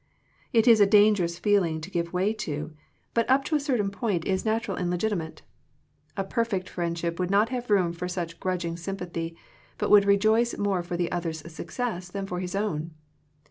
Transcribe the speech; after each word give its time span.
It 0.51 0.67
is 0.67 0.81
a 0.81 0.87
danger 0.87 1.25
ous 1.25 1.37
feeling 1.37 1.79
to 1.79 1.91
give 1.91 2.11
way 2.11 2.33
to, 2.33 2.73
but 3.13 3.29
up 3.29 3.43
to 3.45 3.53
a 3.55 3.59
Digitized 3.59 3.61
by 3.61 3.61
VjOOQIC 3.61 3.61
THE 3.61 3.61
FRUITS 3.61 3.61
OF 3.61 3.63
FRIENDSHIP 3.63 3.65
certain 3.67 3.91
point 3.91 4.25
is 4.25 4.45
natural 4.45 4.77
and 4.77 4.89
legitimate. 4.89 5.41
A 6.17 6.23
perfect 6.23 6.69
friendship 6.69 7.19
would 7.19 7.29
not 7.29 7.49
have 7.49 7.69
room 7.69 7.93
for 7.93 8.07
such 8.07 8.39
grudging 8.39 8.77
sympathy, 8.77 9.35
but 9.77 9.91
would 9.91 10.05
rejoice 10.05 10.57
more 10.57 10.81
for 10.81 10.97
the 10.97 11.11
other's 11.11 11.53
success 11.53 12.09
than 12.09 12.25
for 12.25 12.39
his 12.39 12.55
own. 12.55 12.95